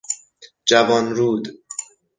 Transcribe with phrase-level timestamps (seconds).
[0.65, 1.43] جوانرود